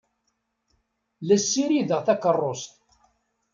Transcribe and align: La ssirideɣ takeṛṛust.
La 1.27 1.37
ssirideɣ 1.41 2.01
takeṛṛust. 2.05 2.73